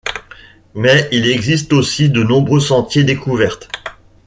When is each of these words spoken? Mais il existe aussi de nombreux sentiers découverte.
Mais 0.73 1.07
il 1.11 1.27
existe 1.29 1.73
aussi 1.73 2.09
de 2.09 2.23
nombreux 2.23 2.59
sentiers 2.59 3.03
découverte. 3.03 3.69